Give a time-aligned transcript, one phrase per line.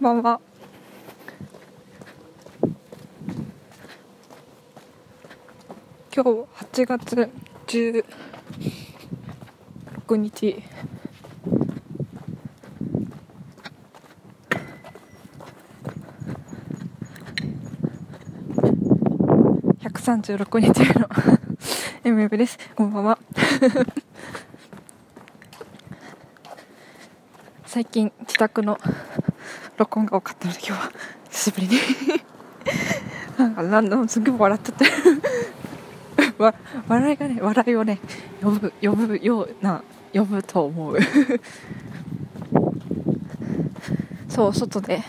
[0.00, 0.40] ばんは。
[6.14, 6.30] 今日
[6.74, 7.30] 8月
[7.66, 8.04] 16
[10.16, 10.62] 日。
[19.80, 21.08] 136日目の
[22.28, 22.58] MF です。
[22.74, 23.18] こんばんは。
[27.64, 28.78] 最近自宅の
[29.76, 30.92] 録音が多かったので今日は。
[31.30, 31.78] 久しぶりに。
[33.38, 34.86] なんか何度もすぐ笑っちゃって。
[36.42, 36.54] わ
[36.88, 37.98] 笑いがね笑いをね
[38.42, 40.98] 呼ぶ呼ぶような呼ぶと思う。
[44.28, 45.02] そう外で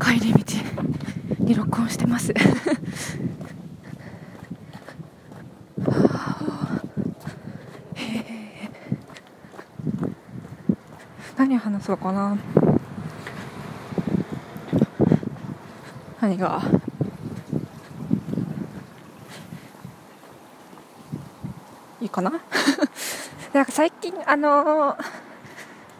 [0.00, 0.44] 帰り道
[1.38, 2.32] に録音してます。
[2.32, 2.34] へ
[7.96, 8.70] え
[11.36, 12.36] 何話そうかな。
[16.20, 16.60] 何が？
[22.00, 22.32] いいかな？
[23.52, 25.04] なんか最近あのー、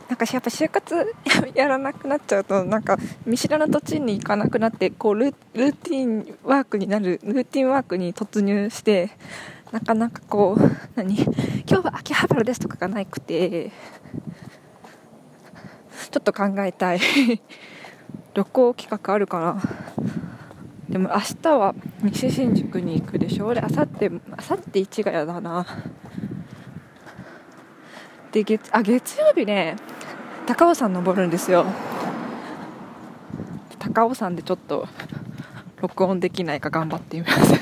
[0.09, 1.15] なんかやっぱ就活
[1.55, 9.11] やらなくなっちゃうとなんか見知らぬ土地に行かなくなってこうルルーティンワークになるルーティンワークに突入して
[9.73, 10.63] なかなかこう
[10.97, 11.15] 何？
[11.17, 11.33] 今
[11.67, 13.71] 日は秋葉原ですとかがなくて
[16.11, 17.01] ちょっと考えたい。
[18.39, 19.61] 旅行企画あるかな
[20.89, 23.47] でも明日は西新宿に行くでしょ？
[23.47, 25.67] 俺あさってあさって市ヶ谷だな。
[28.31, 29.75] で月あ月曜日ね
[30.47, 31.67] 高尾山登るんですよ。
[33.81, 34.87] 高尾山でちょっと
[35.83, 37.55] 録音できないか頑張ってみます。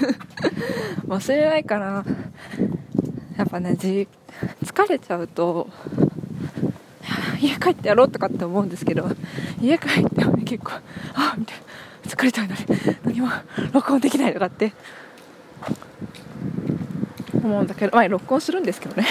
[1.08, 2.04] 忘れないかな。
[3.38, 4.06] やっぱねじ
[4.62, 5.70] 疲れちゃうと
[7.40, 9.08] 家帰ってやろうとかって思うんですけど
[9.60, 10.72] 家帰ってもね結構
[11.14, 12.60] あみたいな疲れちゃうのに
[13.04, 13.28] 何も
[13.72, 14.72] 録音できないとかって。
[17.42, 19.06] 思うんだけどまあ録音するんですけどね。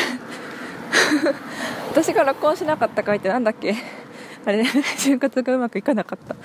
[1.91, 3.75] 私が録音しなかった回ってなんだっけ？
[4.45, 6.35] あれ、ね、就活がうまくいかなかった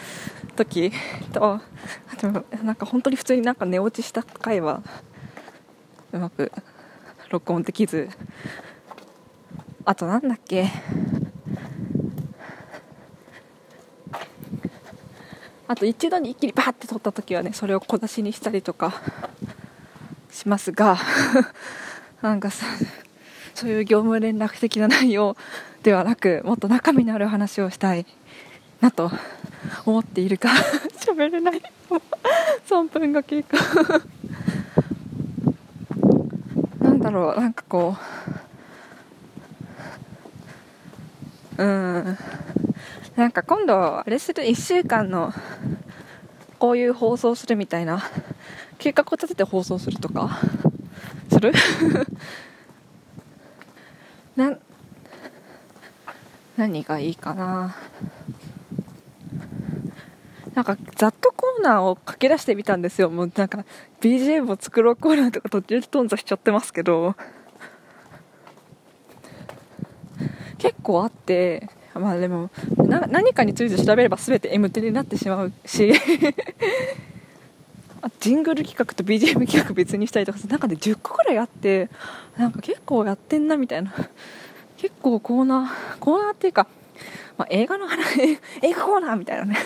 [0.55, 0.93] 時。
[1.33, 1.61] とあ
[2.17, 2.29] と
[2.63, 4.83] なんか本当に普通になんか寝落ちした回は
[6.13, 6.53] うまく
[7.31, 8.09] 録音できず。
[9.85, 10.71] あとなんだっけ？
[15.71, 19.01] あと一度に一気にバーって撮った時はねそれを小出しにしたりとか
[20.29, 20.99] しますが
[22.23, 22.67] なんかさ
[23.55, 25.37] そういう業務連絡的な内容
[25.85, 28.05] ではなくもっと中身のある話をしたい
[28.81, 29.13] なと
[29.87, 30.49] 思っているか
[30.99, 31.63] 喋れない。
[32.67, 33.57] 3分が経過
[36.81, 37.97] なんだろうなんかこ
[41.57, 42.19] ううん。
[43.21, 45.31] なんか今度あれする？1週間の
[46.59, 48.03] こういう放送するみたいな
[48.79, 50.39] 計画を立てて放送するとか？
[51.31, 51.53] する？
[54.37, 54.57] な
[56.57, 57.77] 何がいいかな？
[60.55, 63.11] なんかざっとコーナーを書き出してみたんですよ。
[63.11, 63.67] もうなんか
[64.01, 67.15] BGM を作ろうコーナーとか途中で頓挫しちゃってますけど。
[70.57, 71.69] 結構あって。
[71.95, 75.93] まあでも何かについて調べれば全て M テになってしまうし。
[78.19, 81.91] ジングル企画と BGM 企画別にしたりとかなんかで10個ぐらいあって
[82.39, 83.93] なんか結構やってんなみたいな。
[84.79, 86.67] 結構コーナーコーナーっていうか、
[87.37, 89.59] まあ、映画の話 映画コーナーみたいなね。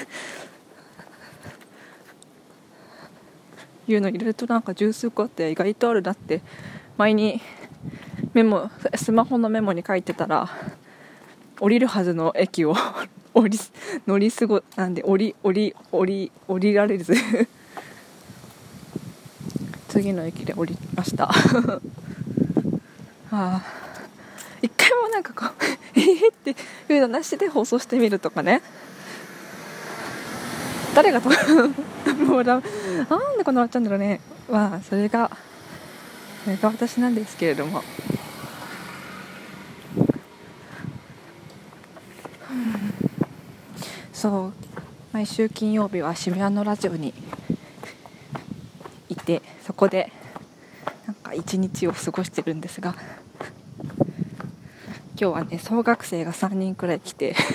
[3.86, 6.40] いうの入れるとなんか十数個あって意外とあるなって。
[6.96, 7.40] 前に
[8.34, 10.48] メモスマホのメモに書いてたら
[11.60, 12.74] 降りるはずの駅を
[13.34, 13.58] 降り
[14.06, 17.14] 乗り過ごなんで降り降り降り降りられず。
[19.88, 21.30] 次の駅で降りました。
[23.30, 23.62] ああ
[24.60, 25.50] 一回もなんかこう
[25.94, 26.56] えーって
[26.92, 28.62] いうのなしで放送してみるとかね。
[30.94, 32.62] 誰がともうだなん
[33.38, 34.20] でこんな笑っちゃうんだろうね。
[34.50, 35.30] まあそれが
[36.44, 37.82] それが私なんですけれども。
[44.14, 44.52] そう
[45.12, 47.12] 毎週金曜日は渋谷のラジオに
[49.08, 50.12] いてそこで
[51.06, 52.94] なんか一日を過ごしてるんですが
[55.16, 57.34] 今日はね小学生が3人くらい来て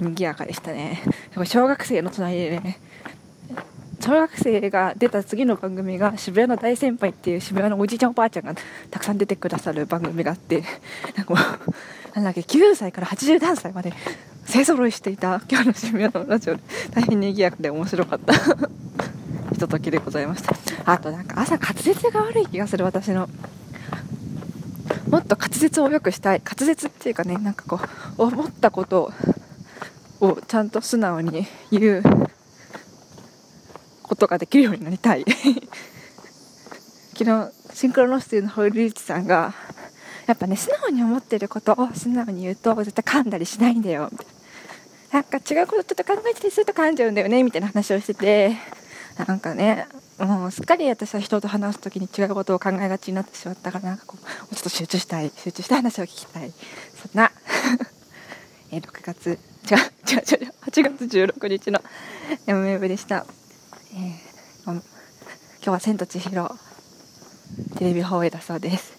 [0.00, 1.00] 賑やかでしたね。
[1.44, 2.78] 小学生の隣でね
[4.04, 8.54] 小学生が出た次の番組が渋谷の大先輩っていう渋谷のおじいちゃんおばあちゃんが
[8.90, 10.62] たくさん出てくださる番組があって
[11.16, 11.58] なんか
[12.14, 13.94] なんだっけ9歳から80何歳まで
[14.44, 16.60] 勢ぞろいしていた今日の渋谷のラジオで
[16.90, 18.34] 大変にぎやかで面白かった。
[19.54, 20.54] ひとときでございました。
[20.84, 23.30] あとなんか朝滑舌が悪い気がする私の。
[25.08, 26.42] もっと滑舌を良くしたい。
[26.44, 27.80] 滑舌っていうかねなんかこ
[28.18, 29.12] う思ったこと
[30.20, 32.02] をちゃんと素直に言う。
[34.14, 35.24] ことができるようになりたい。
[37.18, 39.54] 昨日シンクロノシティのホイルリーチさんが
[40.26, 44.08] やっぱね素直に思ってることを素直に言うと絶対噛んだりしないんだよ。
[44.10, 44.32] みたいな
[45.14, 48.56] なんか違うことちょっと考えてたりすると噛んじゃうんだよねみたいな話をしてて
[49.26, 49.86] なんかね
[50.18, 56.50] もうすっかり私は人と話す時に違うことを考えがちになってしまったからなんかこうもうちょっと集中したい集中した話を聞きたい。
[56.50, 57.30] そんな
[58.72, 59.38] え6月
[59.70, 61.80] 違う違う違う8月16日の
[62.46, 63.24] MM でした、
[63.96, 64.82] えー、今
[65.62, 66.32] 日は「千と千尋」
[67.78, 68.92] テレビ放映だそうです。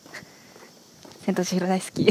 [1.24, 2.06] 千と千尋大好き。